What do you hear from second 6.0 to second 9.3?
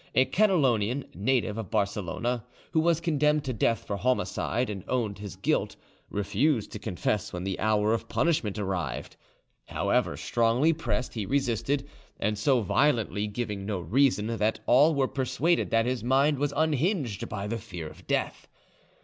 refused to confess when the hour of punishment arrived.